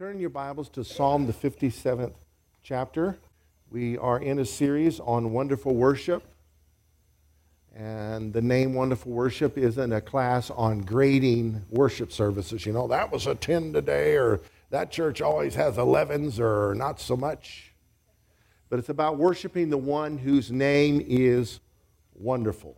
[0.00, 2.14] Turn your Bibles to Psalm, the 57th
[2.62, 3.18] chapter.
[3.70, 6.22] We are in a series on wonderful worship.
[7.76, 12.64] And the name Wonderful Worship isn't a class on grading worship services.
[12.64, 14.40] You know, that was a 10 today, or
[14.70, 17.74] that church always has 11s, or not so much.
[18.70, 21.60] But it's about worshiping the one whose name is
[22.14, 22.74] wonderful.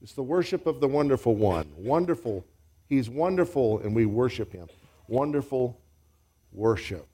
[0.00, 1.72] It's the worship of the wonderful one.
[1.76, 2.46] Wonderful.
[2.86, 4.68] He's wonderful, and we worship him.
[5.08, 5.79] Wonderful
[6.52, 7.06] worship.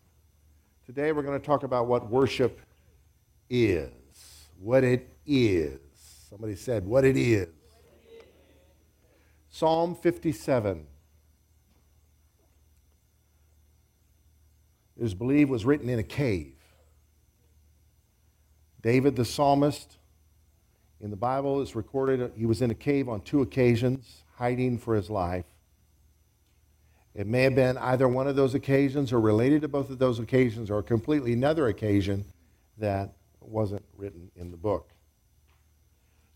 [0.85, 2.61] Today we're going to talk about what worship
[3.51, 3.91] is,
[4.59, 5.81] what it is.
[6.31, 7.49] Somebody said, what it is.
[9.49, 10.87] Psalm 57.
[14.99, 16.55] is believed was written in a cave.
[18.81, 19.99] David the psalmist
[21.01, 24.95] in the Bible is recorded he was in a cave on two occasions, hiding for
[24.95, 25.45] his life.
[27.17, 30.19] It may have been either one of those occasions or related to both of those
[30.19, 32.27] occasions or completely another occasion
[32.77, 34.91] that wasn't written in the book.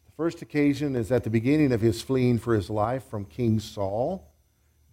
[0.06, 3.60] The first occasion is at the beginning of his fleeing for his life from King
[3.60, 4.26] Saul.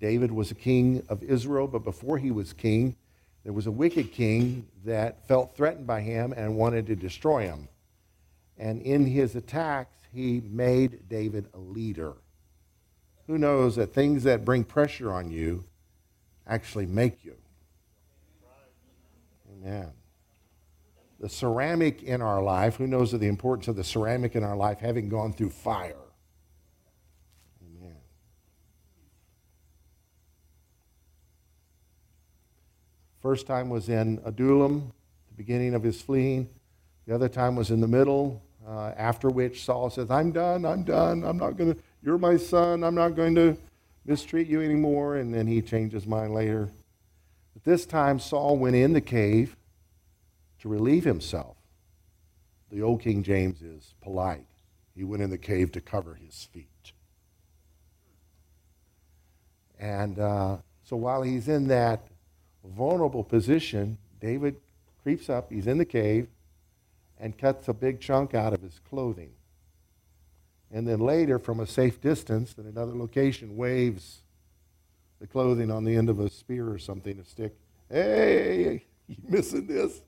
[0.01, 2.97] David was a king of Israel, but before he was king,
[3.45, 7.69] there was a wicked king that felt threatened by him and wanted to destroy him.
[8.57, 12.15] And in his attacks, he made David a leader.
[13.27, 15.63] Who knows that things that bring pressure on you
[16.47, 17.35] actually make you.
[19.51, 19.91] Amen.
[21.19, 24.55] The ceramic in our life, who knows of the importance of the ceramic in our
[24.55, 25.95] life having gone through fire?
[27.61, 27.95] Amen.
[33.19, 34.91] First time was in Adullam,
[35.29, 36.49] the beginning of his fleeing.
[37.07, 40.83] The other time was in the middle, uh, after which Saul says, I'm done, I'm
[40.83, 43.57] done, I'm not going to, you're my son, I'm not going to
[44.07, 45.17] mistreat you anymore.
[45.17, 46.71] And then he changed his mind later.
[47.53, 49.55] But this time, Saul went in the cave
[50.61, 51.57] to relieve himself.
[52.71, 54.47] The old King James is polite.
[54.95, 56.93] He went in the cave to cover his feet.
[59.79, 62.07] And uh, so while he's in that
[62.65, 64.55] vulnerable position, David
[65.03, 66.27] creeps up, he's in the cave,
[67.19, 69.31] and cuts a big chunk out of his clothing
[70.71, 74.21] and then later from a safe distance at another location waves
[75.19, 77.55] the clothing on the end of a spear or something, a stick.
[77.89, 80.01] Hey, you missing this?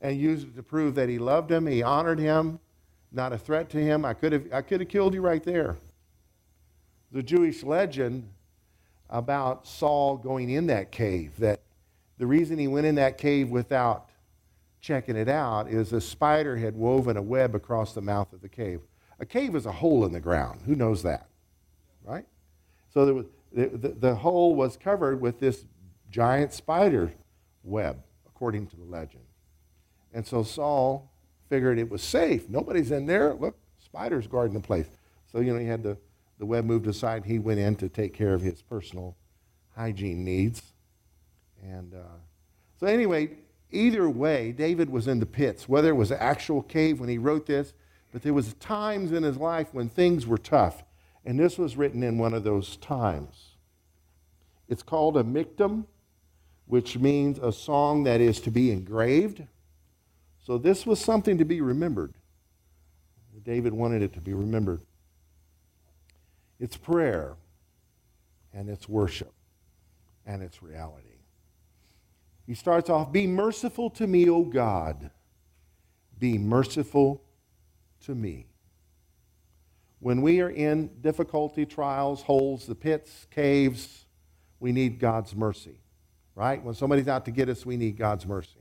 [0.00, 2.60] And used it to prove that he loved him, he honored him,
[3.10, 4.04] not a threat to him.
[4.04, 5.76] I could have, I could have killed you right there.
[7.12, 8.28] The Jewish legend
[9.08, 11.60] about Saul going in that cave, that
[12.18, 14.05] the reason he went in that cave without
[14.80, 18.48] checking it out is a spider had woven a web across the mouth of the
[18.48, 18.80] cave.
[19.18, 20.60] A cave is a hole in the ground.
[20.66, 21.28] Who knows that?
[22.04, 22.26] Right?
[22.92, 25.64] So there was, the, the, the hole was covered with this
[26.10, 27.12] giant spider
[27.64, 29.24] web, according to the legend.
[30.12, 31.10] And so Saul
[31.48, 32.48] figured it was safe.
[32.48, 33.34] Nobody's in there.
[33.34, 34.86] Look, spiders guarding the place.
[35.30, 35.96] So, you know, he had the,
[36.38, 37.24] the web moved aside.
[37.24, 39.16] He went in to take care of his personal
[39.74, 40.62] hygiene needs.
[41.62, 42.18] And uh,
[42.78, 43.30] so, anyway,
[43.70, 47.18] Either way, David was in the pits, whether it was an actual cave when he
[47.18, 47.72] wrote this,
[48.12, 50.84] but there was times in his life when things were tough,
[51.24, 53.56] and this was written in one of those times.
[54.68, 55.86] It's called a miktam,
[56.66, 59.42] which means a song that is to be engraved.
[60.44, 62.14] So this was something to be remembered.
[63.42, 64.80] David wanted it to be remembered.
[66.58, 67.36] It's prayer,
[68.52, 69.32] and it's worship,
[70.24, 71.15] and it's reality.
[72.46, 75.10] He starts off, Be merciful to me, O God.
[76.18, 77.22] Be merciful
[78.04, 78.46] to me.
[79.98, 84.06] When we are in difficulty, trials, holes, the pits, caves,
[84.60, 85.80] we need God's mercy,
[86.34, 86.62] right?
[86.62, 88.60] When somebody's out to get us, we need God's mercy.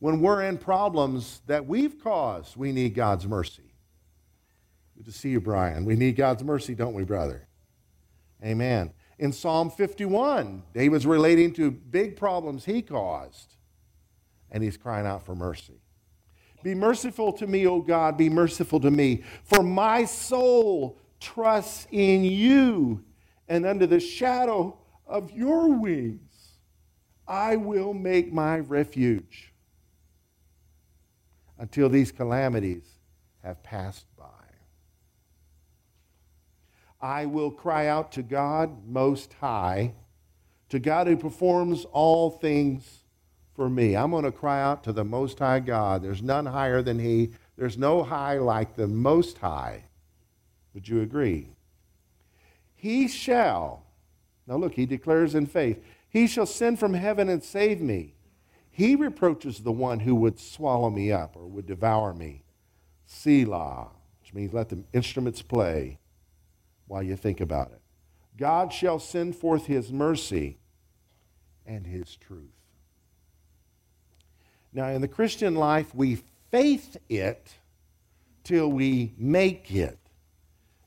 [0.00, 3.72] When we're in problems that we've caused, we need God's mercy.
[4.96, 5.84] Good to see you, Brian.
[5.84, 7.48] We need God's mercy, don't we, brother?
[8.44, 10.62] Amen in Psalm 51.
[10.72, 13.56] David's relating to big problems he caused,
[14.50, 15.80] and he's crying out for mercy.
[16.62, 22.24] Be merciful to me, O God, be merciful to me, for my soul trusts in
[22.24, 23.04] you,
[23.48, 26.20] and under the shadow of your wings
[27.26, 29.52] I will make my refuge
[31.58, 32.86] until these calamities
[33.42, 34.06] have passed
[37.00, 39.94] I will cry out to God Most High,
[40.68, 43.04] to God who performs all things
[43.54, 43.96] for me.
[43.96, 46.02] I'm going to cry out to the Most High God.
[46.02, 49.84] There's none higher than He, there's no high like the Most High.
[50.74, 51.50] Would you agree?
[52.74, 53.84] He shall,
[54.46, 58.14] Now look, he declares in faith, He shall send from heaven and save me.
[58.70, 62.44] He reproaches the one who would swallow me up or would devour me.
[63.06, 63.88] Selah,
[64.20, 65.98] which means let the instruments play
[66.88, 67.80] while you think about it.
[68.36, 70.58] God shall send forth his mercy
[71.66, 72.50] and his truth.
[74.72, 77.54] Now, in the Christian life, we faith it
[78.44, 79.98] till we make it.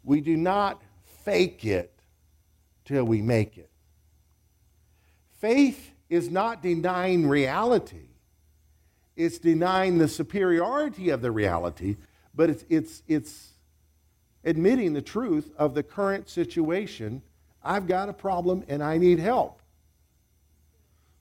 [0.04, 0.82] We do not
[1.24, 1.94] fake it
[2.86, 3.70] till we make it.
[5.40, 8.10] Faith is not denying reality,
[9.16, 11.98] it's denying the superiority of the reality,
[12.34, 13.50] but it's, it's, it's
[14.44, 17.22] admitting the truth of the current situation.
[17.64, 19.62] I've got a problem and I need help.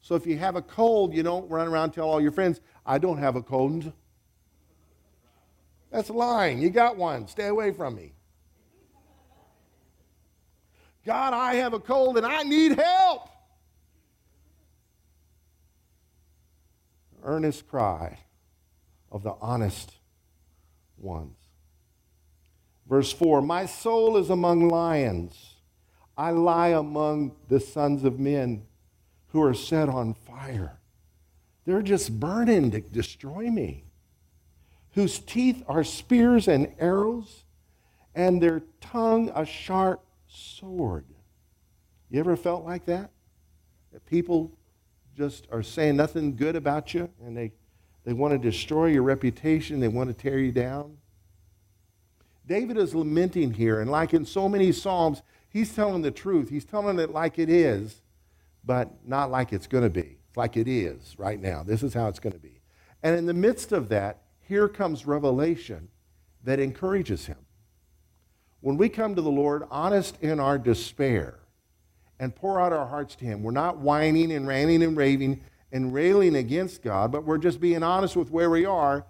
[0.02, 2.60] So if you have a cold, you don't run around and tell all your friends,
[2.86, 3.92] I don't have a cold.
[5.90, 6.60] That's lying.
[6.60, 7.28] You got one.
[7.28, 8.14] Stay away from me.
[11.04, 13.28] God, I have a cold and I need help.
[17.22, 18.18] Earnest cry
[19.10, 19.92] of the honest
[20.96, 21.39] ones.
[22.90, 25.54] Verse 4 My soul is among lions.
[26.18, 28.66] I lie among the sons of men
[29.28, 30.80] who are set on fire.
[31.64, 33.84] They're just burning to destroy me.
[34.94, 37.44] Whose teeth are spears and arrows,
[38.14, 41.06] and their tongue a sharp sword.
[42.10, 43.12] You ever felt like that?
[43.92, 44.50] That people
[45.16, 47.52] just are saying nothing good about you and they,
[48.04, 50.96] they want to destroy your reputation, they want to tear you down?
[52.50, 56.50] David is lamenting here, and like in so many Psalms, he's telling the truth.
[56.50, 58.02] He's telling it like it is,
[58.64, 60.18] but not like it's going to be.
[60.26, 61.62] It's like it is right now.
[61.62, 62.60] This is how it's going to be.
[63.04, 65.90] And in the midst of that, here comes revelation
[66.42, 67.36] that encourages him.
[68.62, 71.38] When we come to the Lord honest in our despair
[72.18, 75.94] and pour out our hearts to Him, we're not whining and ranting and raving and
[75.94, 79.06] railing against God, but we're just being honest with where we are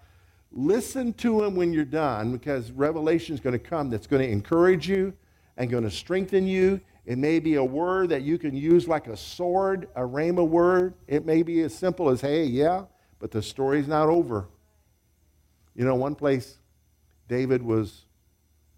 [0.52, 4.28] Listen to him when you're done because revelation is going to come that's going to
[4.28, 5.12] encourage you
[5.56, 6.80] and going to strengthen you.
[7.06, 10.94] It may be a word that you can use like a sword, a rhema word.
[11.06, 12.84] It may be as simple as, hey, yeah,
[13.18, 14.48] but the story's not over.
[15.76, 16.58] You know, one place
[17.28, 18.04] David was,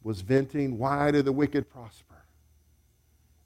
[0.02, 2.22] was venting, why do the wicked prosper?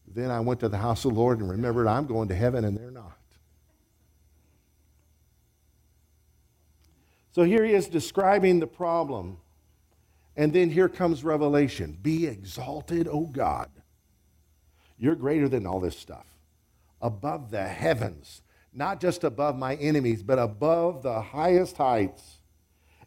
[0.08, 2.64] Then I went to the house of the Lord and remembered I'm going to heaven
[2.64, 3.15] and they're not.
[7.36, 9.36] So here he is describing the problem.
[10.36, 13.68] And then here comes revelation Be exalted, O God.
[14.96, 16.24] You're greater than all this stuff,
[17.02, 18.40] above the heavens,
[18.72, 22.38] not just above my enemies, but above the highest heights.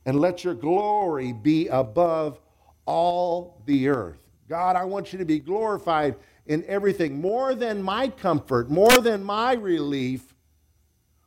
[0.05, 2.39] And let your glory be above
[2.85, 4.21] all the earth.
[4.47, 9.23] God, I want you to be glorified in everything, more than my comfort, more than
[9.23, 10.35] my relief,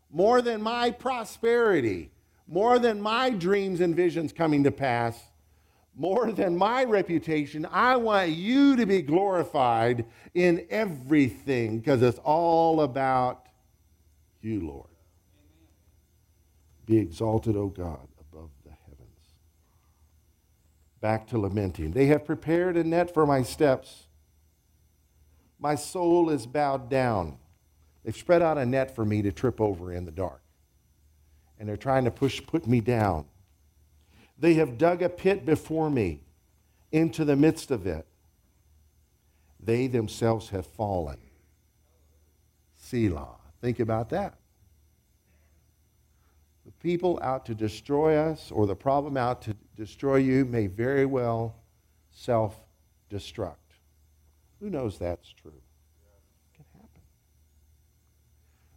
[0.08, 2.12] more than my prosperity
[2.46, 5.18] more than my dreams and visions coming to pass,
[5.94, 7.66] more than my reputation.
[7.70, 13.46] I want you to be glorified in everything because it's all about
[14.40, 14.88] you, Lord.
[16.86, 19.34] Be exalted, O God, above the heavens.
[21.00, 21.92] Back to lamenting.
[21.92, 24.06] They have prepared a net for my steps.
[25.58, 27.38] My soul is bowed down.
[28.02, 30.41] They've spread out a net for me to trip over in the dark
[31.62, 33.24] and they're trying to push put me down.
[34.36, 36.24] They have dug a pit before me
[36.90, 38.04] into the midst of it.
[39.60, 41.18] They themselves have fallen.
[42.74, 43.36] Selah.
[43.60, 44.34] Think about that.
[46.66, 51.06] The people out to destroy us or the problem out to destroy you may very
[51.06, 51.54] well
[52.10, 52.58] self
[53.08, 53.54] destruct.
[54.58, 55.52] Who knows that's true?
[55.52, 57.02] It can happen.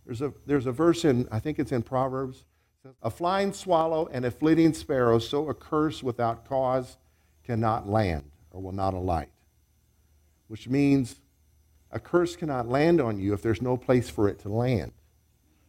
[0.06, 2.46] There's a, there's a verse in, I think it's in Proverbs,
[3.02, 6.98] a flying swallow and a flitting sparrow, so a curse without cause
[7.44, 9.30] cannot land or will not alight.
[10.48, 11.16] Which means
[11.92, 14.92] a curse cannot land on you if there's no place for it to land.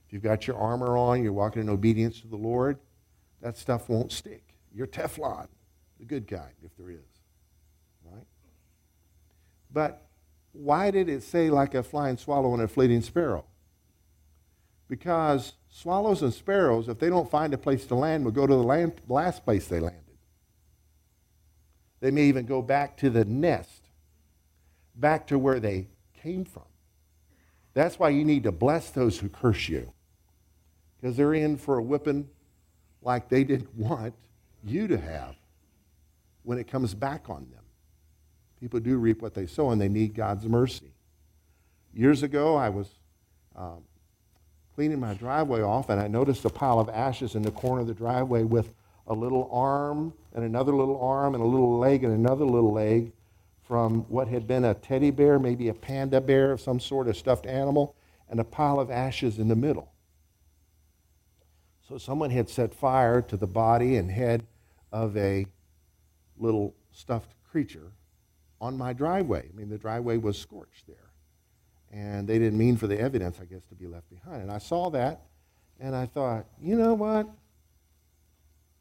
[0.06, 2.78] If you've got your armor on, you're walking in obedience to the Lord,
[3.42, 4.54] that stuff won't stick.
[4.72, 5.48] You're Teflon,
[5.98, 6.98] the good kind, if there is.
[8.04, 8.26] Right?
[9.72, 10.06] But
[10.52, 13.44] why did it say like a flying swallow and a fleeting sparrow?
[14.88, 18.54] Because swallows and sparrows, if they don't find a place to land, will go to
[18.54, 20.00] the land, last place they landed.
[22.00, 23.82] They may even go back to the nest,
[24.94, 25.88] back to where they
[26.22, 26.64] came from.
[27.74, 29.92] That's why you need to bless those who curse you,
[30.98, 32.30] because they're in for a whipping
[33.02, 34.14] like they didn't want
[34.64, 35.36] you to have
[36.42, 37.64] when it comes back on them.
[38.60, 40.94] People do reap what they sow, and they need God's mercy.
[41.92, 42.88] Years ago, I was
[43.54, 43.82] um,
[44.76, 47.86] cleaning my driveway off, and I noticed a pile of ashes in the corner of
[47.86, 48.74] the driveway with
[49.06, 53.10] a little arm and another little arm and a little leg and another little leg
[53.62, 57.16] from what had been a teddy bear, maybe a panda bear of some sort of
[57.16, 57.96] stuffed animal,
[58.28, 59.90] and a pile of ashes in the middle.
[61.88, 64.44] So someone had set fire to the body and head
[64.92, 65.46] of a
[66.36, 67.92] little stuffed creature
[68.60, 69.48] on my driveway.
[69.50, 71.05] I mean, the driveway was scorched there.
[71.96, 74.42] And they didn't mean for the evidence, I guess, to be left behind.
[74.42, 75.22] And I saw that,
[75.80, 77.26] and I thought, you know what?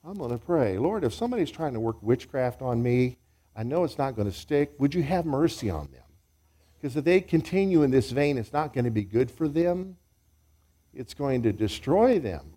[0.04, 0.78] I'm going to pray.
[0.78, 3.18] Lord, if somebody's trying to work witchcraft on me,
[3.56, 4.74] I know it's not going to stick.
[4.80, 6.04] Would you have mercy on them?
[6.76, 9.96] Because if they continue in this vein, it's not going to be good for them.
[10.94, 12.54] It's going to destroy them.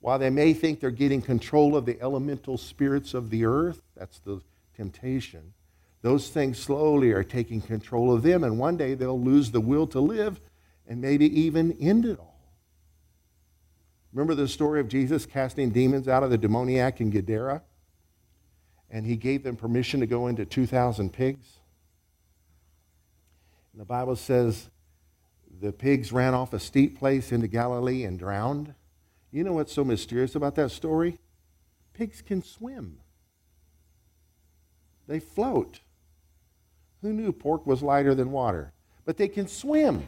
[0.00, 4.18] While they may think they're getting control of the elemental spirits of the earth, that's
[4.18, 4.42] the
[4.76, 5.54] temptation,
[6.02, 9.86] those things slowly are taking control of them, and one day they'll lose the will
[9.88, 10.40] to live
[10.86, 12.30] and maybe even end it all.
[14.12, 17.62] Remember the story of Jesus casting demons out of the demoniac in Gadara?
[18.90, 21.60] And he gave them permission to go into 2,000 pigs.
[23.72, 24.68] And the Bible says
[25.60, 28.74] the pigs ran off a steep place into Galilee and drowned.
[29.30, 31.18] You know what's so mysterious about that story?
[31.92, 32.98] Pigs can swim,
[35.06, 35.80] they float.
[37.02, 38.72] Who knew pork was lighter than water?
[39.04, 40.06] But they can swim.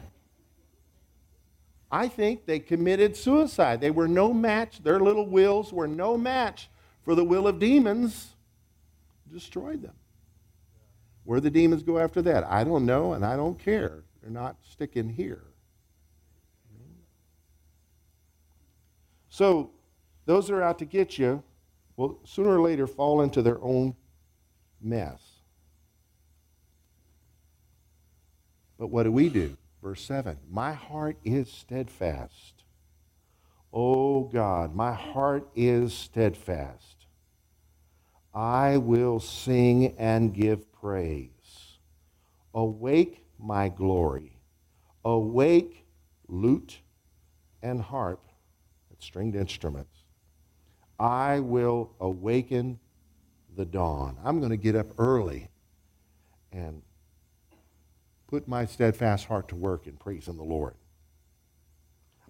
[1.91, 3.81] I think they committed suicide.
[3.81, 6.69] They were no match, their little wills were no match
[7.03, 8.35] for the will of demons.
[9.31, 9.93] Destroyed them.
[11.23, 14.03] Where the demons go after that, I don't know, and I don't care.
[14.21, 15.43] They're not sticking here.
[19.29, 19.71] So,
[20.25, 21.41] those that are out to get you
[21.97, 23.95] will sooner or later fall into their own
[24.79, 25.22] mess.
[28.83, 29.55] But what do we do?
[29.81, 32.65] Verse 7 My heart is steadfast.
[33.71, 37.05] Oh God, my heart is steadfast.
[38.33, 41.77] I will sing and give praise.
[42.53, 44.35] Awake, my glory.
[45.05, 45.85] Awake,
[46.27, 46.81] lute
[47.61, 48.19] and harp,
[48.99, 49.95] stringed instruments.
[50.99, 52.79] I will awaken
[53.55, 54.17] the dawn.
[54.25, 55.47] I'm going to get up early
[56.51, 56.81] and
[58.33, 60.73] put my steadfast heart to work in praising the Lord.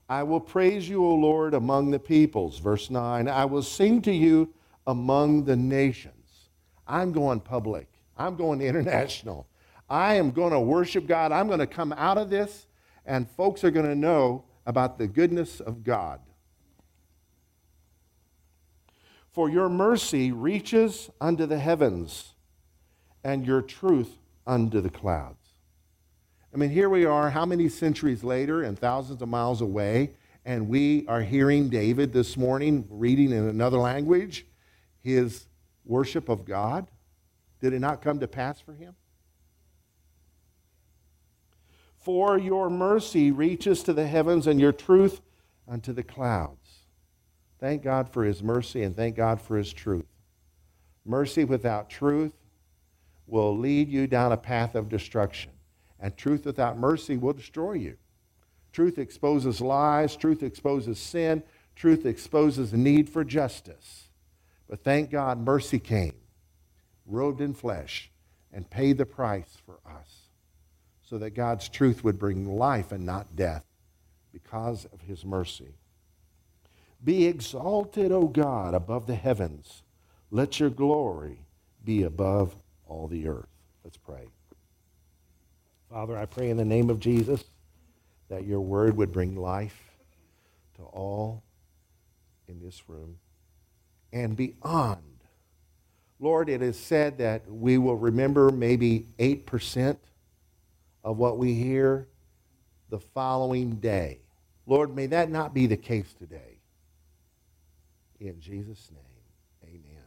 [0.09, 2.59] I will praise you, O Lord, among the peoples.
[2.59, 3.29] Verse 9.
[3.29, 4.53] I will sing to you
[4.85, 6.49] among the nations.
[6.85, 7.87] I'm going public.
[8.17, 9.47] I'm going international.
[9.89, 11.31] I am going to worship God.
[11.31, 12.67] I'm going to come out of this,
[13.05, 16.19] and folks are going to know about the goodness of God.
[19.31, 22.33] For your mercy reaches unto the heavens,
[23.23, 25.42] and your truth unto the clouds.
[26.53, 30.11] I mean, here we are, how many centuries later and thousands of miles away,
[30.45, 34.45] and we are hearing David this morning reading in another language
[35.01, 35.47] his
[35.83, 36.87] worship of God.
[37.59, 38.95] Did it not come to pass for him?
[41.97, 45.21] For your mercy reaches to the heavens and your truth
[45.67, 46.69] unto the clouds.
[47.59, 50.05] Thank God for his mercy and thank God for his truth.
[51.05, 52.33] Mercy without truth
[53.25, 55.51] will lead you down a path of destruction.
[56.03, 57.95] And truth without mercy will destroy you.
[58.73, 61.43] Truth exposes lies, truth exposes sin,
[61.77, 64.09] truth exposes the need for justice.
[64.67, 66.15] But thank God mercy came,
[67.05, 68.11] robed in flesh,
[68.51, 70.27] and paid the price for us
[71.03, 73.63] so that God's truth would bring life and not death
[74.33, 75.75] because of his mercy.
[77.01, 79.83] Be exalted, O God, above the heavens.
[80.31, 81.45] Let your glory
[81.85, 82.55] be above
[82.85, 83.47] all the earth.
[83.85, 84.27] Let's pray.
[85.93, 87.43] Father, I pray in the name of Jesus
[88.27, 89.79] that your word would bring life
[90.77, 91.43] to all
[92.47, 93.19] in this room
[94.11, 95.03] and beyond.
[96.19, 99.97] Lord, it is said that we will remember maybe 8%
[101.03, 102.07] of what we hear
[102.89, 104.17] the following day.
[104.65, 106.57] Lord, may that not be the case today.
[108.19, 110.05] In Jesus' name, amen.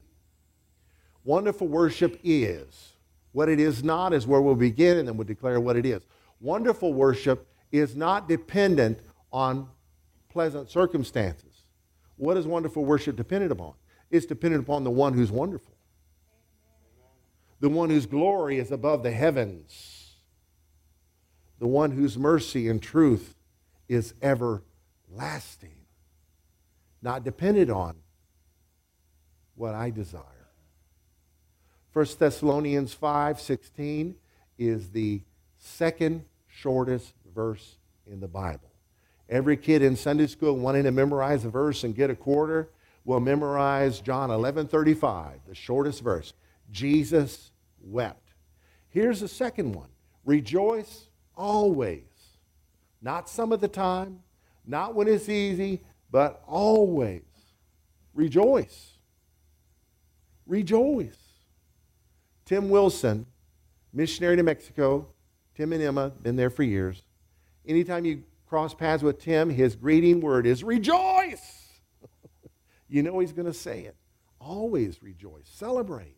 [1.23, 2.96] Wonderful worship is
[3.37, 6.01] what it is not is where we'll begin, and then we'll declare what it is.
[6.41, 8.99] Wonderful worship is not dependent
[9.31, 9.69] on
[10.31, 11.65] pleasant circumstances.
[12.17, 13.75] What is wonderful worship dependent upon?
[14.11, 15.75] It's dependent upon the one who's wonderful,
[17.61, 20.15] the one whose glory is above the heavens,
[21.59, 23.35] the one whose mercy and truth
[23.87, 25.77] is everlasting,
[27.03, 27.97] not dependent on
[29.57, 30.36] what I desire.
[31.97, 34.17] 1 Thessalonians 5 16
[34.59, 35.23] is the
[35.57, 38.71] second shortest verse in the Bible.
[39.31, 42.69] Every kid in Sunday school wanting to memorize a verse and get a quarter
[43.07, 46.35] will memorize John 11:35, the shortest verse.
[46.71, 47.51] Jesus
[47.81, 48.35] wept.
[48.91, 49.89] Here's the second one.
[50.27, 52.03] Rejoice always.
[53.01, 54.23] Not some of the time,
[54.67, 57.23] not when it's easy, but always.
[58.13, 58.99] Rejoice.
[60.47, 61.26] Rejoice.
[62.47, 63.27] Tim Wilson,
[63.93, 65.09] missionary to Mexico,
[65.57, 67.03] Tim and Emma, been there for years.
[67.67, 71.81] Anytime you cross paths with Tim, his greeting word is rejoice.
[72.89, 73.97] you know he's going to say it.
[74.41, 75.49] Always rejoice.
[75.53, 76.17] Celebrate.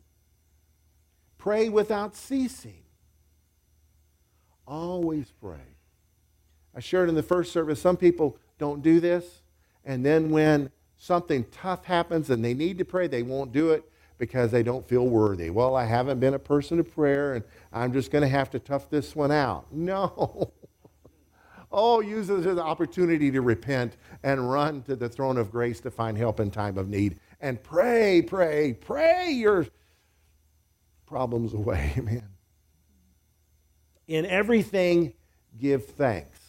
[1.38, 2.82] Pray without ceasing.
[4.66, 5.76] Always pray.
[6.74, 9.40] I shared in the first service, some people don't do this,
[9.82, 13.90] and then when something tough happens and they need to pray, they won't do it
[14.18, 15.48] because they don't feel worthy.
[15.50, 18.58] Well, I haven't been a person of prayer and I'm just going to have to
[18.58, 19.66] tough this one out.
[19.72, 20.52] No.
[21.70, 25.80] oh, use it as an opportunity to repent and run to the throne of grace
[25.80, 27.20] to find help in time of need.
[27.40, 29.66] And pray, pray, pray your
[31.06, 31.94] problems away.
[31.98, 32.28] Amen.
[34.08, 35.12] In everything,
[35.58, 36.40] give thanks.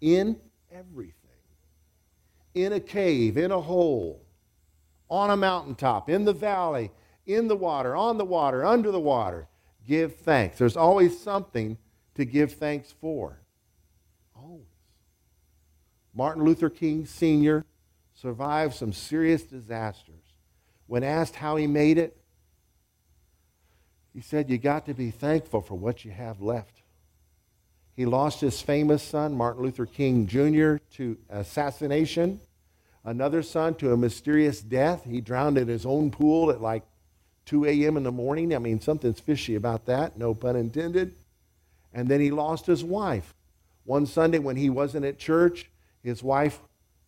[0.00, 1.14] In everything.
[2.54, 4.21] In a cave, in a hole,
[5.12, 6.90] on a mountaintop, in the valley,
[7.26, 9.46] in the water, on the water, under the water.
[9.86, 10.56] Give thanks.
[10.56, 11.76] There's always something
[12.14, 13.38] to give thanks for.
[14.34, 14.64] Always.
[16.14, 17.66] Martin Luther King Sr.
[18.14, 20.14] survived some serious disasters.
[20.86, 22.16] When asked how he made it,
[24.14, 26.80] he said, You got to be thankful for what you have left.
[27.94, 32.40] He lost his famous son, Martin Luther King Jr., to assassination
[33.04, 35.04] another son to a mysterious death.
[35.04, 36.84] He drowned in his own pool at like
[37.46, 37.96] 2 a.m.
[37.96, 38.54] in the morning.
[38.54, 41.14] I mean, something's fishy about that, no pun intended.
[41.92, 43.34] And then he lost his wife.
[43.84, 45.70] One Sunday when he wasn't at church,
[46.02, 46.60] his wife,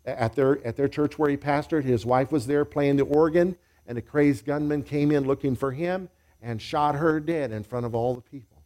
[0.05, 3.57] at their, at their church where he pastored, his wife was there playing the organ,
[3.87, 6.09] and a crazed gunman came in looking for him
[6.43, 8.63] and shot her dead in front of all the people.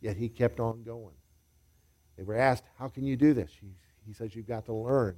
[0.00, 1.14] Yet he kept on going.
[2.16, 3.50] They were asked, How can you do this?
[4.06, 5.16] He says you've got to learn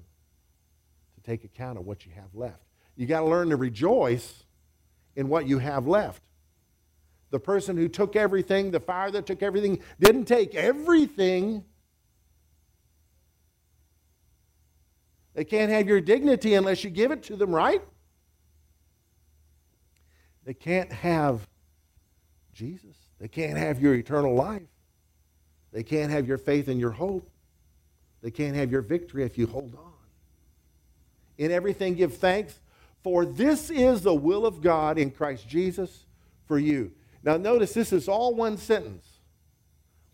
[1.15, 2.63] to take account of what you have left.
[2.97, 4.45] You've got to learn to rejoice
[5.15, 6.23] in what you have left.
[7.31, 11.65] The person who took everything, the fire that took everything, didn't take everything.
[15.35, 17.83] They can't have your dignity unless you give it to them, right?
[20.45, 21.47] They can't have
[22.55, 22.97] Jesus.
[23.19, 24.63] They can't have your eternal life.
[25.73, 27.29] They can't have your faith and your hope.
[28.27, 29.93] They can't have your victory if you hold on.
[31.39, 32.59] In everything, give thanks,
[33.05, 36.07] for this is the will of God in Christ Jesus
[36.49, 36.91] for you.
[37.23, 39.07] Now, notice this is all one sentence.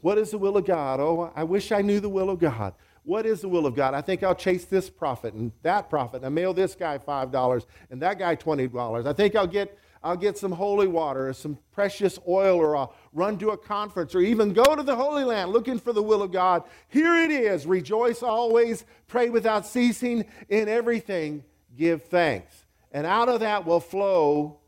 [0.02, 1.00] What is the will of God?
[1.00, 2.74] Oh, I wish I knew the will of God.
[3.02, 3.94] What is the will of God?
[3.94, 6.18] I think I'll chase this prophet and that prophet.
[6.18, 9.06] And I mail this guy $5 and that guy $20.
[9.06, 12.94] I think I'll get I'll get some holy water or some precious oil, or I'll
[13.12, 16.22] run to a conference, or even go to the Holy Land looking for the will
[16.22, 16.64] of God.
[16.88, 21.44] Here it is rejoice always, pray without ceasing, in everything
[21.76, 22.66] give thanks.
[22.90, 24.58] And out of that will flow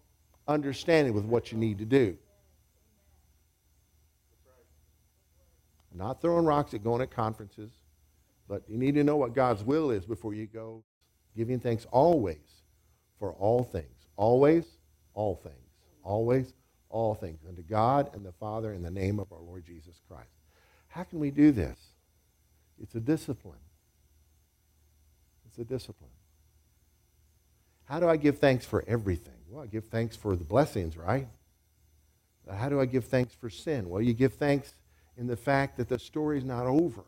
[0.47, 2.17] understanding with what you need to do.
[5.97, 7.71] not throwing rocks at going at conferences,
[8.49, 10.83] but you need to know what God's will is before you go.
[11.37, 12.63] Giving thanks always
[13.19, 14.09] for all things.
[14.17, 14.67] Always
[15.15, 15.55] all things.
[16.03, 16.53] Always,
[16.91, 17.41] all things.
[17.49, 20.29] Unto God and the Father in the name of our Lord Jesus Christ.
[20.89, 21.79] How can we do this?
[22.81, 23.59] It's a discipline.
[25.47, 26.11] It's a discipline.
[27.85, 29.35] How do I give thanks for everything?
[29.49, 31.29] Well, I give thanks for the blessings, right?
[32.53, 33.89] How do I give thanks for sin?
[33.89, 34.73] Well, you give thanks
[35.17, 37.05] in the fact that the story's not over.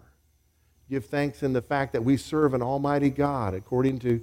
[0.88, 4.20] Give thanks in the fact that we serve an almighty God, according to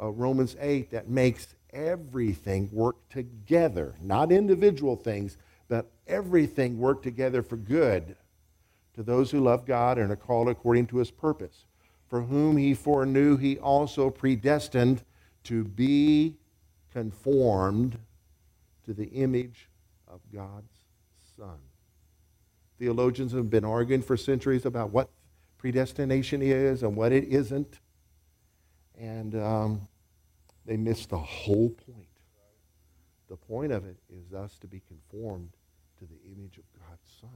[0.00, 5.36] uh, Romans 8, that makes everything work together, not individual things,
[5.68, 8.16] but everything work together for good
[8.94, 11.64] to those who love God and are called according to his purpose.
[12.08, 15.02] For whom he foreknew, he also predestined
[15.44, 16.36] to be
[16.92, 17.98] conformed
[18.84, 19.70] to the image
[20.06, 20.78] of God's
[21.36, 21.58] Son.
[22.78, 25.08] Theologians have been arguing for centuries about what
[25.56, 27.78] predestination is and what it isn't.
[28.98, 29.88] And um,
[30.64, 32.06] they miss the whole point.
[33.28, 35.50] The point of it is us to be conformed
[35.98, 37.30] to the image of God's Son.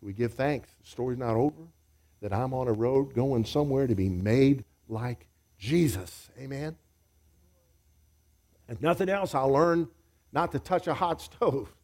[0.00, 0.68] We give thanks.
[0.82, 1.68] The story's not over.
[2.20, 5.26] That I'm on a road going somewhere to be made like
[5.58, 6.30] Jesus.
[6.38, 6.76] Amen.
[8.68, 9.88] If nothing else, I'll learn
[10.32, 11.74] not to touch a hot stove.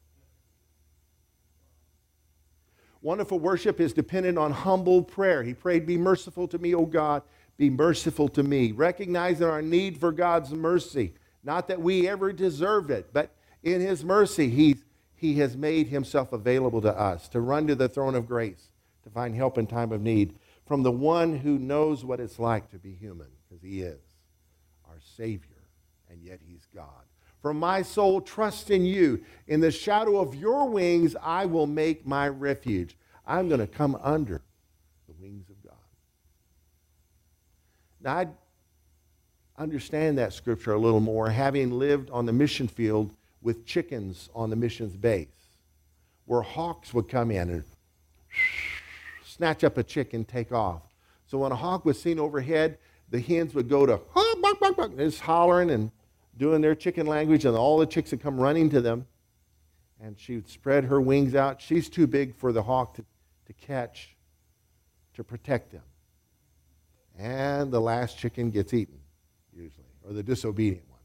[3.03, 5.43] Wonderful worship is dependent on humble prayer.
[5.43, 7.23] He prayed, Be merciful to me, O God,
[7.61, 8.73] be merciful to me.
[8.73, 11.13] Recognizing our need for God's mercy.
[11.45, 14.77] Not that we ever deserve it, but in His mercy, He,
[15.15, 18.71] he has made Himself available to us to run to the throne of grace,
[19.05, 22.71] to find help in time of need from the one who knows what it's like
[22.71, 24.01] to be human, because He is
[24.89, 25.69] our Savior,
[26.09, 27.05] and yet He's God.
[27.43, 29.23] For my soul trusts in you.
[29.47, 32.97] In the shadow of your wings, I will make my refuge.
[33.27, 34.41] I'm going to come under
[35.07, 35.75] the wings of God.
[38.03, 38.29] Now, I
[39.59, 44.51] understand that scripture a little more, having lived on the mission field with chickens on
[44.51, 45.29] the mission's base,
[46.25, 47.65] where hawks would come in and
[49.25, 50.83] snatch up a chicken, and take off.
[51.27, 52.79] So when a hawk was seen overhead,
[53.11, 55.91] the hens would go to oh, bark, bark, bark, just hollering and
[56.37, 59.07] doing their chicken language, and all the chicks would come running to them.
[60.03, 61.61] And she would spread her wings out.
[61.61, 63.05] She's too big for the hawk to,
[63.47, 64.17] to catch,
[65.15, 65.83] to protect them.
[67.21, 68.99] And the last chicken gets eaten,
[69.53, 71.01] usually, or the disobedient one.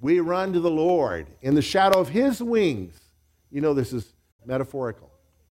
[0.00, 2.98] We run to the Lord in the shadow of his wings.
[3.52, 4.14] You know, this is
[4.44, 5.12] metaphorical.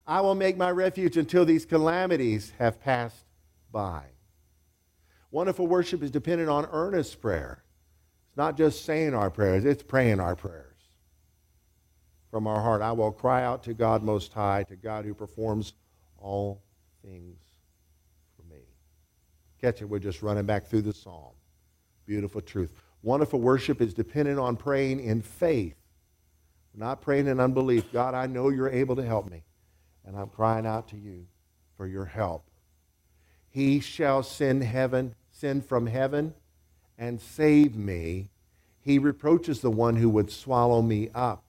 [0.08, 3.26] I will make my refuge until these calamities have passed
[3.74, 4.04] by.
[5.32, 7.62] Wonderful worship is dependent on earnest prayer.
[8.30, 10.68] It's not just saying our prayers, it's praying our prayers.
[12.30, 15.74] From our heart, I will cry out to God Most High, to God who performs
[16.18, 16.64] all
[17.04, 17.38] things.
[19.62, 21.34] Catch it, we're just running back through the psalm.
[22.06, 22.72] Beautiful truth.
[23.04, 25.76] Wonderful worship is dependent on praying in faith,
[26.74, 27.92] not praying in unbelief.
[27.92, 29.44] God, I know you're able to help me,
[30.06, 31.26] and I'm crying out to you
[31.78, 32.50] for your help.
[33.50, 36.34] He shall send heaven, send from heaven
[37.02, 38.30] and save me,
[38.80, 41.44] he reproaches the one who would swallow me up.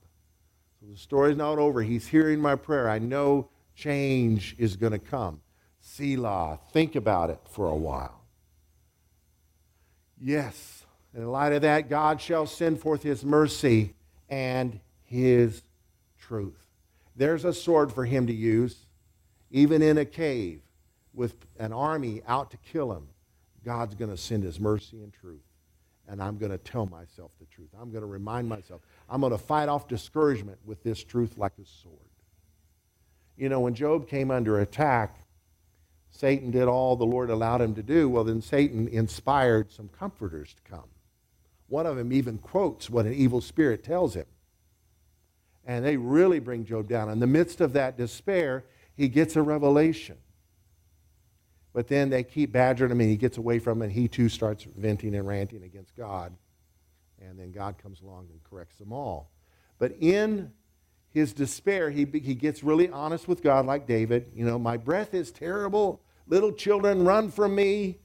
[0.79, 1.83] So the story's not over.
[1.83, 2.89] He's hearing my prayer.
[2.89, 5.41] I know change is going to come.
[5.83, 6.59] Selah.
[6.71, 8.21] Think about it for a while.
[10.19, 13.93] Yes, in light of that, God shall send forth his mercy
[14.29, 15.61] and his
[16.17, 16.57] truth.
[17.15, 18.87] There's a sword for him to use,
[19.51, 20.61] even in a cave
[21.13, 23.09] with an army out to kill him.
[23.63, 25.43] God's going to send his mercy and truth.
[26.07, 27.69] And I'm going to tell myself the truth.
[27.79, 28.81] I'm going to remind myself.
[29.09, 31.99] I'm going to fight off discouragement with this truth like a sword.
[33.37, 35.22] You know, when Job came under attack,
[36.15, 38.07] Satan did all the Lord allowed him to do.
[38.07, 40.87] Well, then Satan inspired some comforters to come.
[41.67, 44.27] One of them even quotes what an evil spirit tells him.
[45.65, 47.09] And they really bring Job down.
[47.09, 48.63] In the midst of that despair,
[48.95, 50.17] he gets a revelation.
[51.73, 54.29] But then they keep badgering him, and he gets away from it, and he too
[54.29, 56.31] starts venting and ranting against God.
[57.19, 59.31] And then God comes along and corrects them all.
[59.79, 60.51] But in
[61.13, 64.31] his despair, he, he gets really honest with God, like David.
[64.33, 66.01] You know, my breath is terrible.
[66.27, 67.99] Little children run from me.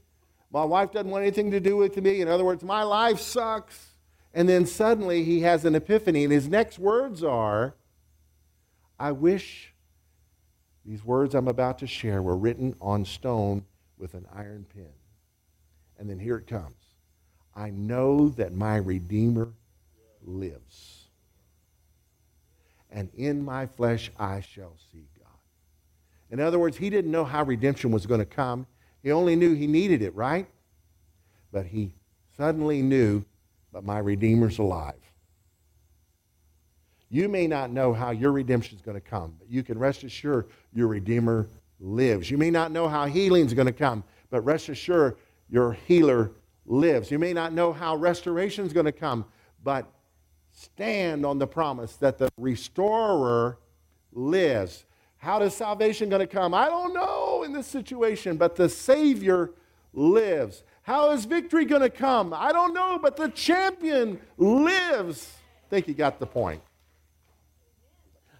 [0.51, 2.21] My wife doesn't want anything to do with me.
[2.21, 3.93] In other words, my life sucks.
[4.33, 7.73] And then suddenly he has an epiphany, and his next words are,
[8.99, 9.73] I wish
[10.85, 13.65] these words I'm about to share were written on stone
[13.97, 14.93] with an iron pen.
[15.97, 16.75] And then here it comes.
[17.55, 19.49] I know that my Redeemer
[20.23, 20.98] lives.
[22.89, 25.27] And in my flesh I shall see God.
[26.31, 28.65] In other words, he didn't know how redemption was going to come.
[29.03, 30.47] He only knew he needed it, right?
[31.51, 31.93] But he
[32.37, 33.23] suddenly knew,
[33.71, 34.95] but my Redeemer's alive.
[37.09, 40.03] You may not know how your redemption is going to come, but you can rest
[40.03, 41.49] assured your Redeemer
[41.79, 42.29] lives.
[42.29, 45.17] You may not know how healing is going to come, but rest assured
[45.49, 46.31] your healer
[46.65, 47.09] lives.
[47.09, 49.25] You may not know how restoration is going to come,
[49.63, 49.91] but
[50.59, 53.57] stand on the promise that the restorer
[54.11, 54.85] lives.
[55.17, 56.53] How is salvation going to come?
[56.53, 59.51] I don't know in this situation, but the Savior
[59.93, 60.63] lives.
[60.81, 62.33] How is victory going to come?
[62.33, 65.31] I don't know, but the champion lives.
[65.65, 66.61] I think you got the point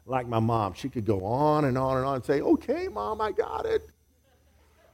[0.06, 0.74] like my mom.
[0.74, 3.90] She could go on and on and on and say, Okay, mom, I got it.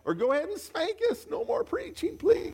[0.03, 1.25] Or go ahead and spank us.
[1.31, 2.53] No more preaching, please.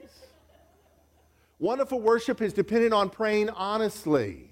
[1.59, 4.50] Wonderful worship is dependent on praying honestly.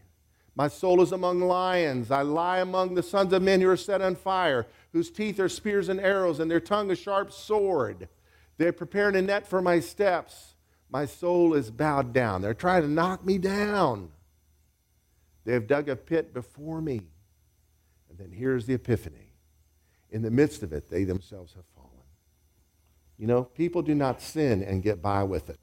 [0.59, 2.11] My soul is among lions.
[2.11, 5.47] I lie among the sons of men who are set on fire, whose teeth are
[5.47, 8.09] spears and arrows, and their tongue a sharp sword.
[8.57, 10.55] They're preparing a net for my steps.
[10.89, 12.41] My soul is bowed down.
[12.41, 14.09] They're trying to knock me down.
[15.45, 17.07] They have dug a pit before me
[18.09, 19.31] And then here's the epiphany.
[20.09, 21.89] In the midst of it, they themselves have fallen.
[23.17, 25.59] You know, people do not sin and get by with it.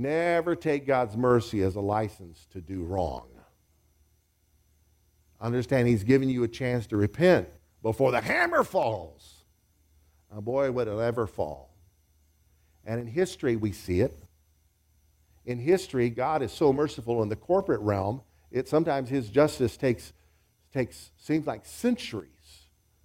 [0.00, 3.28] Never take God's mercy as a license to do wrong.
[5.38, 7.48] Understand, He's giving you a chance to repent
[7.82, 9.44] before the hammer falls.
[10.32, 11.74] Now, boy, would it ever fall.
[12.86, 14.18] And in history, we see it.
[15.44, 20.14] In history, God is so merciful in the corporate realm, it sometimes his justice takes,
[20.72, 22.30] takes seems like centuries.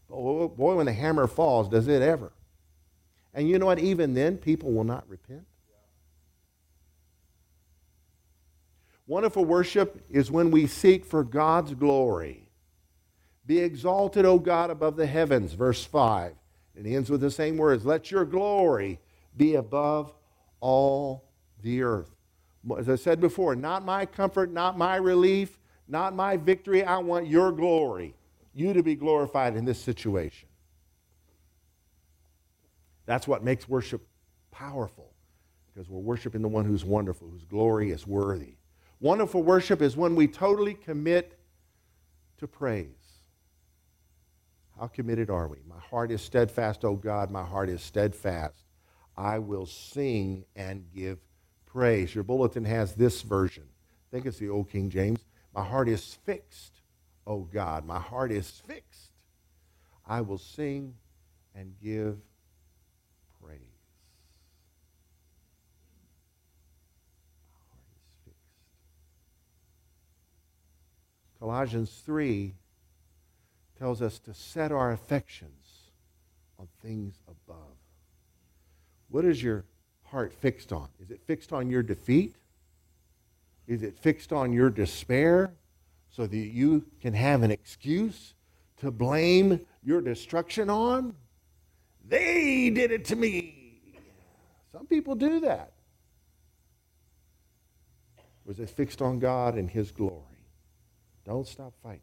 [0.10, 2.32] But oh, boy, when the hammer falls, does it ever.
[3.34, 3.80] And you know what?
[3.80, 5.46] Even then, people will not repent.
[9.08, 12.50] Wonderful worship is when we seek for God's glory.
[13.46, 16.34] Be exalted, O God, above the heavens, verse 5.
[16.76, 19.00] And he ends with the same words Let your glory
[19.38, 20.14] be above
[20.60, 21.26] all
[21.62, 22.10] the earth.
[22.78, 26.84] As I said before, not my comfort, not my relief, not my victory.
[26.84, 28.16] I want your glory,
[28.54, 30.50] you to be glorified in this situation.
[33.06, 34.08] That's what makes worship
[34.50, 35.14] powerful,
[35.72, 38.56] because we're worshiping the one who's wonderful, whose glory is worthy.
[39.00, 41.38] Wonderful worship is when we totally commit
[42.38, 42.88] to praise.
[44.80, 45.58] How committed are we?
[45.68, 48.66] My heart is steadfast, O God, my heart is steadfast.
[49.18, 51.20] I will sing and give
[51.66, 52.14] praise.
[52.14, 53.64] Your bulletin has this version.
[53.64, 55.26] I think it's the Old King James.
[55.54, 56.82] My heart is fixed,
[57.26, 57.86] O God.
[57.86, 59.12] My heart is fixed.
[60.06, 60.96] I will sing
[61.56, 62.18] and give
[63.42, 63.60] praise.
[67.54, 68.40] My heart is fixed.
[71.46, 72.56] Colossians 3
[73.78, 75.92] tells us to set our affections
[76.58, 77.78] on things above.
[79.10, 79.64] What is your
[80.06, 80.90] heart fixed on?
[81.00, 82.34] Is it fixed on your defeat?
[83.68, 85.54] Is it fixed on your despair
[86.10, 88.34] so that you can have an excuse
[88.78, 91.14] to blame your destruction on?
[92.08, 94.00] They did it to me.
[94.72, 95.74] Some people do that.
[98.46, 100.35] Was it fixed on God and His glory?
[101.26, 102.02] Don't stop fighting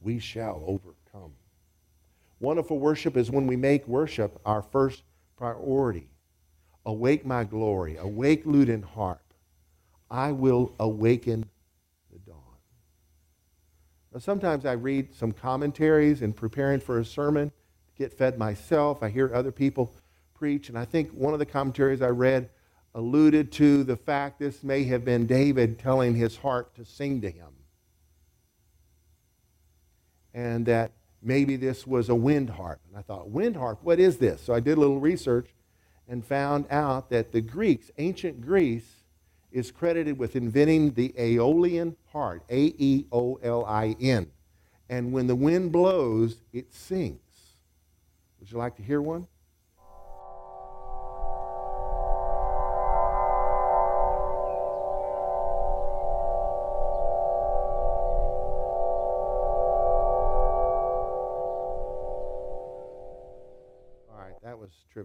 [0.00, 1.32] we shall overcome.
[2.40, 5.02] Wonderful worship is when we make worship our first
[5.36, 6.08] priority.
[6.86, 9.22] Awake my glory, awake lute and harp.
[10.10, 11.48] I will awaken
[12.12, 12.36] the dawn.
[14.12, 19.02] Now, sometimes I read some commentaries in preparing for a sermon to get fed myself.
[19.02, 19.92] I hear other people
[20.32, 22.48] preach, and I think one of the commentaries I read
[22.94, 27.30] alluded to the fact this may have been David telling his heart to sing to
[27.30, 27.57] him
[30.38, 32.78] and that maybe this was a wind harp.
[32.88, 34.40] And I thought, wind harp, what is this?
[34.40, 35.48] So I did a little research
[36.06, 39.02] and found out that the Greeks, ancient Greece,
[39.50, 44.30] is credited with inventing the Aeolian harp, A E O L I N.
[44.88, 47.18] And when the wind blows, it sings.
[48.38, 49.26] Would you like to hear one?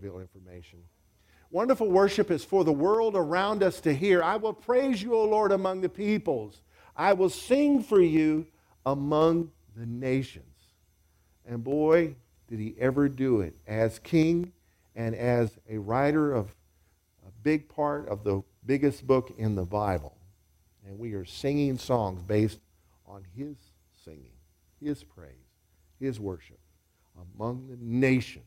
[0.04, 0.80] Trivial information.
[1.50, 4.22] Wonderful worship is for the world around us to hear.
[4.22, 6.62] I will praise you, O Lord, among the peoples.
[6.94, 8.46] I will sing for you
[8.86, 10.46] among the nations.
[11.48, 12.16] And boy,
[12.50, 14.52] did he ever do it as king
[14.94, 16.54] and as a writer of
[17.26, 20.18] a big part of the biggest book in the Bible.
[20.86, 22.60] And we are singing songs based
[23.06, 23.56] on his
[24.04, 24.36] singing,
[24.82, 25.32] his praise,
[25.98, 26.60] his worship
[27.38, 28.44] among the nations.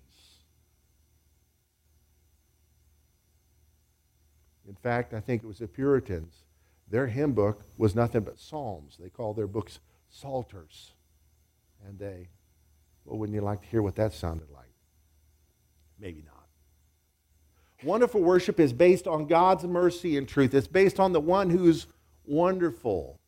[4.76, 6.44] In fact, I think it was the Puritans.
[6.88, 8.96] Their hymn book was nothing but psalms.
[9.00, 10.92] They called their books psalters.
[11.86, 12.28] And they,
[13.04, 14.72] well, wouldn't you like to hear what that sounded like?
[15.98, 16.46] Maybe not.
[17.82, 20.54] Wonderful worship is based on God's mercy and truth.
[20.54, 21.86] It's based on the one who's
[22.24, 23.18] wonderful.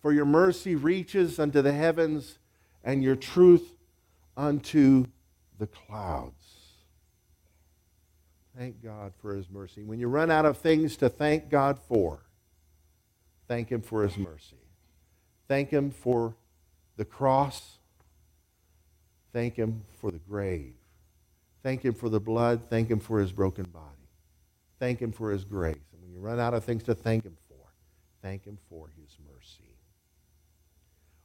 [0.00, 2.38] For your mercy reaches unto the heavens,
[2.82, 3.76] and your truth
[4.36, 5.06] unto
[5.58, 6.39] the clouds.
[8.60, 9.82] Thank God for His mercy.
[9.82, 12.20] When you run out of things to thank God for,
[13.48, 14.58] thank Him for His mercy.
[15.48, 16.34] Thank Him for
[16.98, 17.78] the cross.
[19.32, 20.74] Thank Him for the grave.
[21.62, 22.68] Thank Him for the blood.
[22.68, 24.10] Thank Him for His broken body.
[24.78, 25.78] Thank Him for His grace.
[25.94, 27.64] And when you run out of things to thank Him for,
[28.20, 29.74] thank Him for His mercy.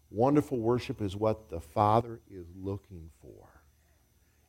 [0.10, 3.50] Wonderful worship is what the Father is looking for.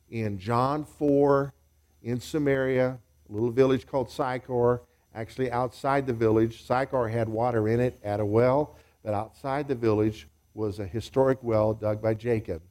[0.09, 1.53] In John 4,
[2.01, 2.97] in Samaria,
[3.29, 4.81] a little village called Sychar.
[5.13, 9.75] Actually, outside the village, Sychar had water in it at a well, but outside the
[9.75, 12.61] village was a historic well dug by Jacob.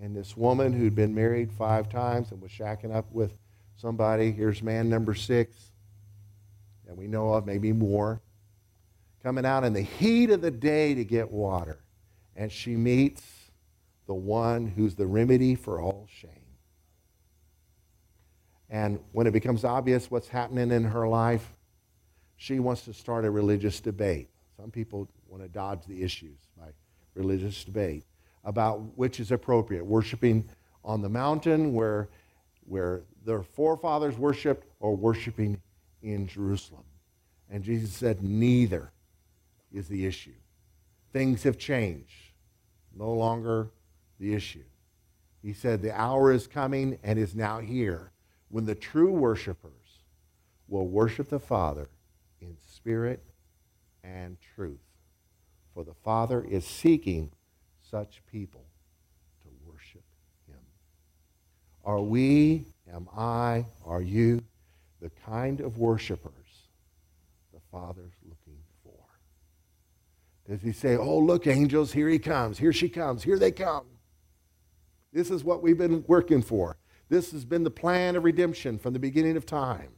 [0.00, 3.38] And this woman who'd been married five times and was shacking up with
[3.76, 5.56] somebody, here's man number six,
[6.86, 8.20] that we know of, maybe more,
[9.22, 11.80] coming out in the heat of the day to get water.
[12.36, 13.22] And she meets
[14.06, 16.37] the one who's the remedy for all shame.
[18.70, 21.56] And when it becomes obvious what's happening in her life,
[22.36, 24.28] she wants to start a religious debate.
[24.56, 26.68] Some people want to dodge the issues by
[27.14, 28.04] religious debate
[28.44, 30.48] about which is appropriate worshiping
[30.84, 32.08] on the mountain where,
[32.64, 35.60] where their forefathers worshiped or worshiping
[36.02, 36.84] in Jerusalem.
[37.50, 38.92] And Jesus said, neither
[39.72, 40.34] is the issue.
[41.12, 42.12] Things have changed.
[42.94, 43.70] No longer
[44.18, 44.64] the issue.
[45.42, 48.10] He said, The hour is coming and is now here
[48.48, 49.72] when the true worshipers
[50.68, 51.88] will worship the Father
[52.40, 53.22] in spirit
[54.02, 54.80] and truth.
[55.74, 57.30] For the Father is seeking
[57.80, 58.64] such people
[59.42, 60.04] to worship
[60.46, 60.58] him.
[61.84, 64.42] Are we, am I, are you
[65.00, 66.32] the kind of worshipers
[67.52, 69.04] the Father's looking for?
[70.48, 73.84] Does he say, Oh, look, angels, here he comes, here she comes, here they come?
[75.12, 76.76] This is what we've been working for.
[77.08, 79.90] This has been the plan of redemption from the beginning of time.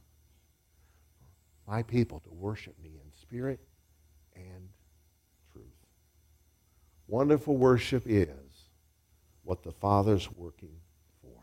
[1.67, 3.59] My people to worship me in spirit
[4.35, 4.69] and
[5.51, 5.65] truth.
[7.07, 8.69] Wonderful worship is
[9.43, 10.75] what the Father's working
[11.21, 11.41] for.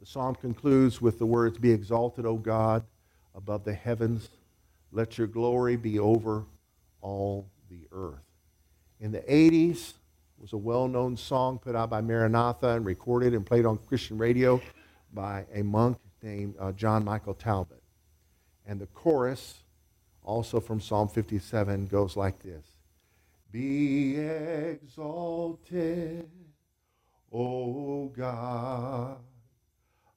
[0.00, 2.84] The psalm concludes with the words Be exalted, O God,
[3.34, 4.28] above the heavens.
[4.90, 6.44] Let your glory be over
[7.00, 8.24] all the earth.
[9.00, 9.94] In the 80s,
[10.42, 14.60] was a well-known song put out by Maranatha and recorded and played on Christian radio
[15.14, 17.80] by a monk named uh, John Michael Talbot.
[18.66, 19.62] And the chorus,
[20.24, 22.66] also from Psalm 57, goes like this.
[23.52, 26.28] Be exalted,
[27.32, 29.18] O God,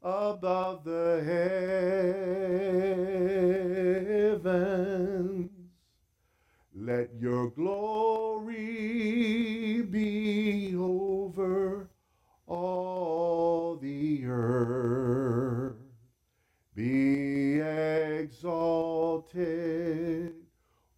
[0.01, 1.21] above the
[4.41, 5.54] heavens.
[6.77, 8.51] Let your glory
[9.81, 11.89] be over
[12.47, 15.77] all the earth.
[16.75, 17.61] Be
[18.19, 19.23] exalted,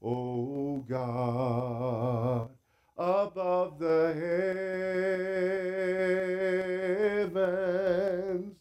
[0.01, 2.49] O God,
[2.97, 4.15] above the
[7.27, 8.55] heavens.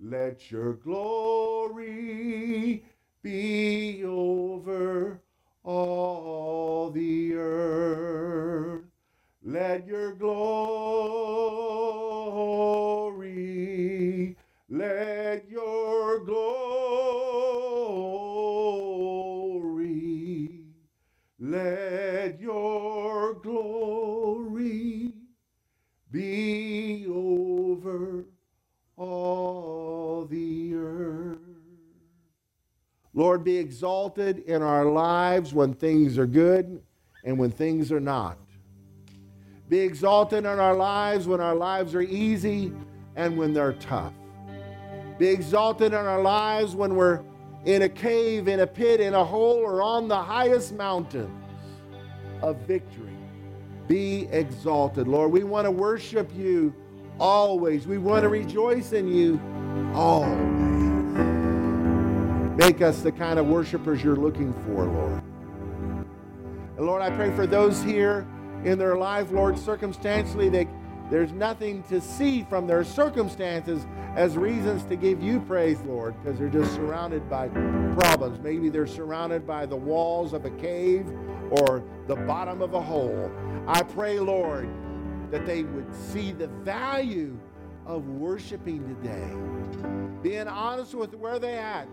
[0.00, 0.93] Let your glory
[33.44, 36.80] Be exalted in our lives when things are good
[37.24, 38.38] and when things are not.
[39.68, 42.72] Be exalted in our lives when our lives are easy
[43.16, 44.14] and when they're tough.
[45.18, 47.20] Be exalted in our lives when we're
[47.66, 51.30] in a cave, in a pit, in a hole, or on the highest mountains
[52.42, 53.16] of victory.
[53.88, 55.32] Be exalted, Lord.
[55.32, 56.74] We want to worship you
[57.20, 57.86] always.
[57.86, 59.40] We want to rejoice in you
[59.94, 60.53] always.
[62.56, 65.22] Make us the kind of worshipers you're looking for, Lord.
[66.76, 68.26] And Lord, I pray for those here
[68.64, 70.68] in their life, Lord, circumstantially, they,
[71.10, 76.38] there's nothing to see from their circumstances as reasons to give you praise, Lord, because
[76.38, 78.38] they're just surrounded by problems.
[78.40, 81.06] Maybe they're surrounded by the walls of a cave
[81.50, 83.30] or the bottom of a hole.
[83.66, 84.68] I pray, Lord,
[85.30, 87.36] that they would see the value
[87.84, 91.88] of worshiping today, being honest with where they at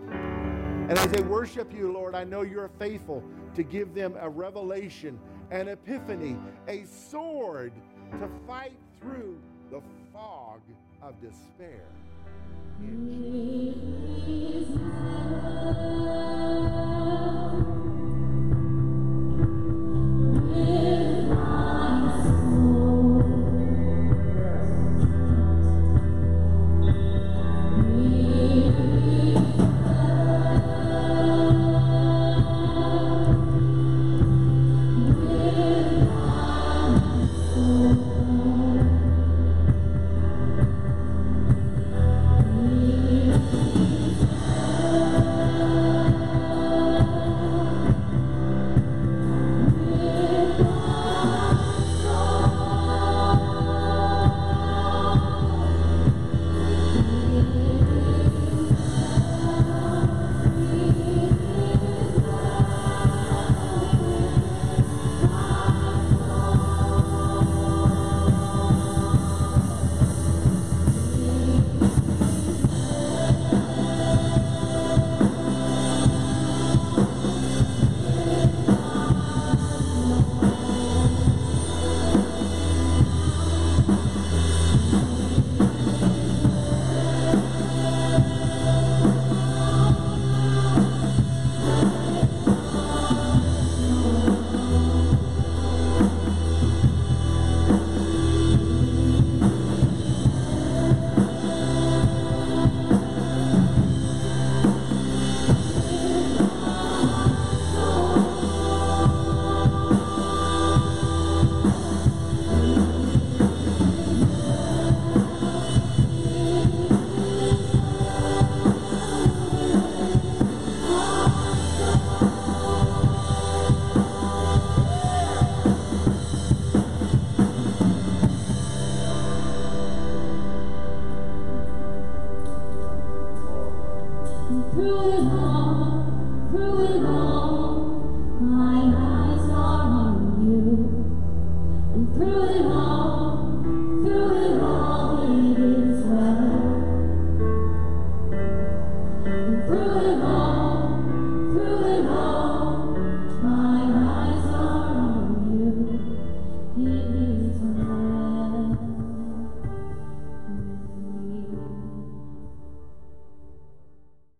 [0.92, 3.24] and as they worship you, Lord, I know you're faithful
[3.54, 5.18] to give them a revelation,
[5.50, 6.36] an epiphany,
[6.68, 7.72] a sword
[8.20, 9.80] to fight through the
[10.12, 10.60] fog
[11.00, 11.86] of despair.
[12.78, 14.52] Jesus.